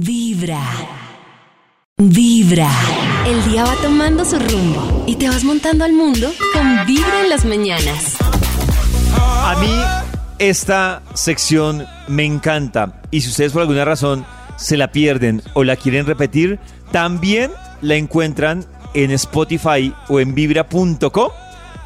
Vibra. 0.00 0.62
Vibra. 1.98 2.70
El 3.26 3.44
día 3.44 3.66
va 3.66 3.74
tomando 3.82 4.24
su 4.24 4.38
rumbo 4.38 5.04
y 5.06 5.16
te 5.16 5.28
vas 5.28 5.44
montando 5.44 5.84
al 5.84 5.92
mundo 5.92 6.32
con 6.54 6.86
Vibra 6.86 7.20
en 7.22 7.28
las 7.28 7.44
mañanas. 7.44 8.16
A 9.18 9.54
mí 9.60 9.70
esta 10.38 11.02
sección 11.12 11.84
me 12.08 12.24
encanta 12.24 13.02
y 13.10 13.20
si 13.20 13.28
ustedes 13.28 13.52
por 13.52 13.60
alguna 13.60 13.84
razón 13.84 14.24
se 14.56 14.78
la 14.78 14.92
pierden 14.92 15.42
o 15.52 15.62
la 15.62 15.76
quieren 15.76 16.06
repetir, 16.06 16.58
también 16.90 17.50
la 17.82 17.96
encuentran 17.96 18.64
en 18.94 19.10
Spotify 19.10 19.92
o 20.08 20.20
en 20.20 20.34
vibra.co 20.34 21.34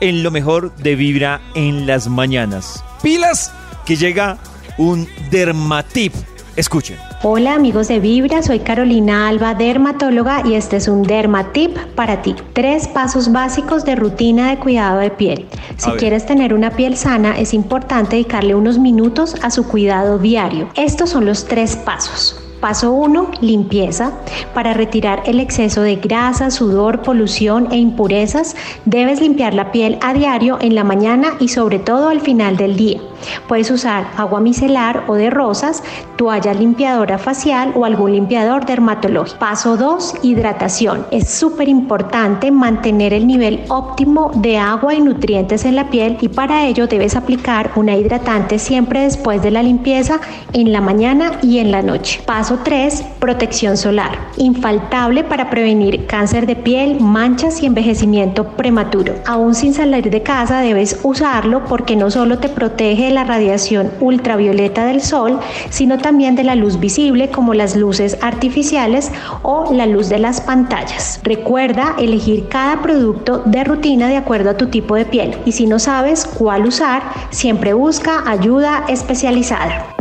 en 0.00 0.24
lo 0.24 0.32
mejor 0.32 0.74
de 0.74 0.96
Vibra 0.96 1.40
en 1.54 1.86
las 1.86 2.08
mañanas. 2.08 2.82
Pilas 3.00 3.52
que 3.86 3.94
llega 3.94 4.38
un 4.76 5.08
dermatip. 5.30 6.12
Escuchen. 6.56 6.98
Hola 7.22 7.54
amigos 7.54 7.88
de 7.88 7.98
Vibra, 7.98 8.42
soy 8.42 8.60
Carolina 8.60 9.28
Alba, 9.28 9.54
dermatóloga 9.54 10.46
y 10.46 10.54
este 10.54 10.76
es 10.76 10.86
un 10.86 11.02
Dermatip 11.02 11.76
para 11.94 12.20
ti. 12.20 12.34
Tres 12.52 12.88
pasos 12.88 13.32
básicos 13.32 13.84
de 13.86 13.96
rutina 13.96 14.50
de 14.50 14.58
cuidado 14.58 14.98
de 14.98 15.10
piel. 15.10 15.46
Si 15.78 15.90
quieres 15.92 16.26
tener 16.26 16.52
una 16.52 16.70
piel 16.72 16.96
sana 16.96 17.38
es 17.38 17.54
importante 17.54 18.16
dedicarle 18.16 18.54
unos 18.54 18.78
minutos 18.78 19.36
a 19.42 19.50
su 19.50 19.66
cuidado 19.66 20.18
diario. 20.18 20.68
Estos 20.74 21.10
son 21.10 21.24
los 21.24 21.46
tres 21.46 21.76
pasos. 21.76 22.41
Paso 22.62 22.92
1, 22.92 23.32
limpieza. 23.40 24.12
Para 24.54 24.72
retirar 24.72 25.24
el 25.26 25.40
exceso 25.40 25.80
de 25.80 25.96
grasa, 25.96 26.52
sudor, 26.52 27.02
polución 27.02 27.66
e 27.72 27.76
impurezas, 27.76 28.54
debes 28.84 29.20
limpiar 29.20 29.52
la 29.52 29.72
piel 29.72 29.98
a 30.00 30.14
diario 30.14 30.58
en 30.60 30.76
la 30.76 30.84
mañana 30.84 31.30
y 31.40 31.48
sobre 31.48 31.80
todo 31.80 32.08
al 32.08 32.20
final 32.20 32.56
del 32.56 32.76
día. 32.76 33.00
Puedes 33.48 33.70
usar 33.70 34.06
agua 34.16 34.40
micelar 34.40 35.04
o 35.08 35.14
de 35.14 35.30
rosas, 35.30 35.82
toalla 36.16 36.54
limpiadora 36.54 37.18
facial 37.18 37.72
o 37.74 37.84
algún 37.84 38.12
limpiador 38.12 38.66
dermatológico. 38.66 39.38
Paso 39.38 39.76
2, 39.76 40.16
hidratación. 40.22 41.06
Es 41.10 41.30
súper 41.30 41.68
importante 41.68 42.50
mantener 42.50 43.12
el 43.12 43.26
nivel 43.26 43.60
óptimo 43.68 44.30
de 44.34 44.58
agua 44.58 44.94
y 44.94 45.00
nutrientes 45.00 45.64
en 45.64 45.76
la 45.76 45.90
piel 45.90 46.18
y 46.20 46.28
para 46.28 46.66
ello 46.66 46.86
debes 46.86 47.16
aplicar 47.16 47.72
una 47.76 47.96
hidratante 47.96 48.58
siempre 48.58 49.00
después 49.00 49.42
de 49.42 49.50
la 49.50 49.62
limpieza 49.62 50.20
en 50.52 50.72
la 50.72 50.80
mañana 50.80 51.32
y 51.42 51.58
en 51.58 51.70
la 51.70 51.82
noche. 51.82 52.20
Paso 52.26 52.51
3, 52.58 53.04
protección 53.18 53.76
solar. 53.76 54.18
Infaltable 54.36 55.24
para 55.24 55.50
prevenir 55.50 56.06
cáncer 56.06 56.46
de 56.46 56.56
piel, 56.56 57.00
manchas 57.00 57.62
y 57.62 57.66
envejecimiento 57.66 58.48
prematuro. 58.48 59.14
Aún 59.26 59.54
sin 59.54 59.74
salir 59.74 60.10
de 60.10 60.22
casa 60.22 60.60
debes 60.60 61.00
usarlo 61.02 61.64
porque 61.64 61.96
no 61.96 62.10
solo 62.10 62.38
te 62.38 62.48
protege 62.48 63.06
de 63.06 63.10
la 63.10 63.24
radiación 63.24 63.90
ultravioleta 64.00 64.84
del 64.84 65.00
sol, 65.02 65.40
sino 65.70 65.98
también 65.98 66.34
de 66.34 66.44
la 66.44 66.54
luz 66.54 66.80
visible 66.80 67.30
como 67.30 67.54
las 67.54 67.76
luces 67.76 68.18
artificiales 68.22 69.12
o 69.42 69.72
la 69.72 69.86
luz 69.86 70.08
de 70.08 70.18
las 70.18 70.40
pantallas. 70.40 71.20
Recuerda 71.22 71.94
elegir 71.98 72.48
cada 72.48 72.82
producto 72.82 73.42
de 73.44 73.64
rutina 73.64 74.08
de 74.08 74.16
acuerdo 74.16 74.50
a 74.50 74.56
tu 74.56 74.68
tipo 74.68 74.94
de 74.94 75.04
piel 75.04 75.36
y 75.44 75.52
si 75.52 75.66
no 75.66 75.78
sabes 75.78 76.24
cuál 76.24 76.66
usar, 76.66 77.02
siempre 77.30 77.72
busca 77.72 78.22
ayuda 78.26 78.84
especializada. 78.88 79.91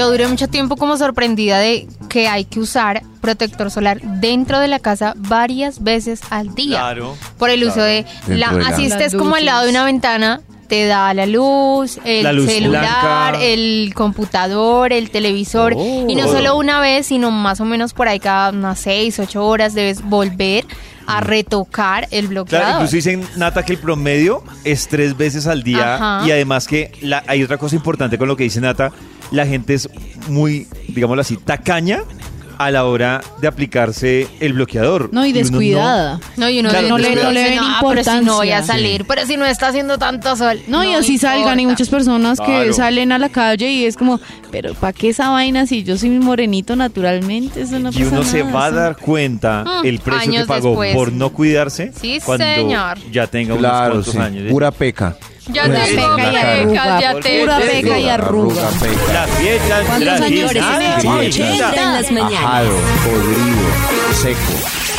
Yo 0.00 0.10
duré 0.10 0.26
mucho 0.28 0.48
tiempo 0.48 0.76
como 0.76 0.96
sorprendida 0.96 1.58
de 1.58 1.86
que 2.08 2.26
hay 2.26 2.46
que 2.46 2.58
usar 2.58 3.02
protector 3.20 3.70
solar 3.70 4.00
dentro 4.00 4.58
de 4.58 4.66
la 4.66 4.78
casa 4.78 5.12
varias 5.18 5.82
veces 5.84 6.22
al 6.30 6.54
día. 6.54 6.78
Claro, 6.78 7.16
Por 7.38 7.50
el 7.50 7.62
uso 7.64 7.82
de 7.82 8.06
la, 8.26 8.50
de 8.50 8.58
la- 8.62 8.68
así 8.68 8.86
estés 8.86 9.12
Las 9.12 9.20
como 9.20 9.34
al 9.34 9.44
lado 9.44 9.64
de 9.64 9.70
una 9.70 9.84
ventana, 9.84 10.40
te 10.70 10.86
da 10.86 11.12
la 11.12 11.26
luz, 11.26 11.98
el 12.04 12.22
La 12.22 12.32
luz 12.32 12.46
celular, 12.50 13.32
blanca. 13.32 13.44
el 13.44 13.92
computador, 13.94 14.92
el 14.94 15.10
televisor. 15.10 15.74
Oh. 15.76 16.06
Y 16.08 16.14
no 16.14 16.28
solo 16.28 16.56
una 16.56 16.80
vez, 16.80 17.06
sino 17.08 17.30
más 17.30 17.60
o 17.60 17.64
menos 17.66 17.92
por 17.92 18.08
ahí 18.08 18.20
cada 18.20 18.50
unas 18.50 18.78
seis, 18.78 19.18
ocho 19.18 19.44
horas 19.44 19.74
debes 19.74 20.00
volver 20.02 20.64
a 21.06 21.20
retocar 21.20 22.04
el 22.04 22.26
Claro, 22.28 22.28
bloqueador. 22.28 22.74
incluso 22.76 22.94
dicen, 22.96 23.26
Nata, 23.36 23.64
que 23.64 23.72
el 23.72 23.78
promedio 23.80 24.44
es 24.64 24.86
tres 24.86 25.16
veces 25.16 25.48
al 25.48 25.64
día. 25.64 25.96
Ajá. 25.96 26.26
Y 26.26 26.30
además 26.30 26.68
que 26.68 26.92
la- 27.02 27.24
hay 27.26 27.42
otra 27.42 27.58
cosa 27.58 27.74
importante 27.74 28.16
con 28.16 28.28
lo 28.28 28.36
que 28.36 28.44
dice 28.44 28.60
Nata. 28.60 28.92
La 29.32 29.44
gente 29.46 29.74
es 29.74 29.88
muy, 30.28 30.68
digámoslo 30.88 31.20
así, 31.22 31.36
tacaña 31.36 32.02
a 32.62 32.70
la 32.70 32.84
hora 32.84 33.22
de 33.40 33.48
aplicarse 33.48 34.28
el 34.38 34.52
bloqueador. 34.52 35.08
No, 35.12 35.24
y 35.24 35.32
descuidada. 35.32 36.20
No, 36.36 36.50
y 36.50 36.60
uno 36.60 36.68
Claro, 36.68 36.88
no 36.88 36.98
le- 36.98 37.14
no 37.16 37.30
le 37.32 37.42
ven 37.42 37.58
"Ah, 37.58 37.80
pero 37.88 38.04
si 38.04 38.10
no 38.22 38.34
voy 38.36 38.50
a 38.50 38.58
importancia". 38.58 38.62
salir, 38.74 39.04
pero 39.06 39.24
si 39.26 39.36
no 39.38 39.46
está 39.46 39.68
haciendo 39.68 39.96
tanto 39.96 40.36
sol. 40.36 40.60
No, 40.68 40.84
y 40.84 40.92
así 40.92 41.16
salgan. 41.16 41.58
Hay 41.58 41.64
muchas 41.66 41.88
personas 41.88 42.38
que 42.38 42.44
Claro. 42.44 42.72
salen 42.74 43.12
a 43.12 43.18
la 43.18 43.30
calle 43.30 43.70
y 43.72 43.86
es 43.86 43.96
como, 43.96 44.20
pero 44.50 44.74
¿para 44.74 44.92
qué 44.92 45.08
esa 45.08 45.30
vaina 45.30 45.66
si 45.66 45.84
yo 45.84 45.96
soy 45.96 46.10
morenito 46.10 46.76
naturalmente? 46.76 47.62
Eso 47.62 47.78
no 47.78 47.88
Y 47.88 47.92
pasa 47.94 48.06
uno 48.10 48.24
se 48.24 48.40
nada, 48.44 48.52
va 48.52 48.64
a 48.64 48.68
eso- 48.68 48.76
dar 48.76 48.96
cuenta 48.98 49.64
Mm, 49.64 49.86
el 49.86 49.98
precio 50.00 50.30
que 50.30 50.36
años 50.36 50.46
pagó 50.46 50.68
después. 50.68 50.94
por 50.94 51.12
no 51.12 51.30
cuidarse 51.30 51.92
Sí, 51.98 52.18
cuando 52.22 52.44
señor. 52.44 52.98
ya 53.10 53.26
tenga 53.26 53.54
unos 53.54 53.60
Claro, 53.70 53.92
cuantos 53.94 54.12
sí. 54.12 54.18
años. 54.18 54.42
¿eh? 54.46 54.50
Pura 54.50 54.70
peca. 54.70 55.16
Ya 55.52 55.64
Pura 55.64 55.84
te 55.84 55.94
peca 55.94 56.16
pecas, 56.16 56.44
arruga, 56.44 57.00
ya 57.00 57.14
te 57.20 57.40
pura 57.40 57.58
peca 57.58 57.98
y 57.98 58.08
arruga. 58.08 58.70
seco. 64.14 64.89